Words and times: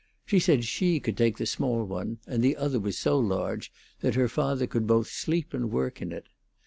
She 0.25 0.39
said 0.39 0.65
she 0.65 0.99
could 0.99 1.15
take 1.15 1.37
the 1.37 1.45
small 1.45 1.83
one, 1.85 2.17
and 2.25 2.41
the 2.43 2.57
other 2.57 2.79
was 2.79 2.97
so 2.97 3.19
large 3.19 3.71
that 3.99 4.15
her 4.15 4.27
father 4.27 4.65
could 4.65 4.87
both 4.87 5.11
sleep 5.11 5.53
and 5.53 5.69
work 5.69 6.01
in 6.01 6.11
it. 6.11 6.25